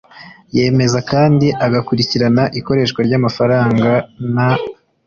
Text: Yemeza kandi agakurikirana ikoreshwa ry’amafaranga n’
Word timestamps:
Yemeza 0.57 0.99
kandi 1.11 1.47
agakurikirana 1.65 2.43
ikoreshwa 2.59 2.99
ry’amafaranga 3.07 3.91
n’ 4.33 4.35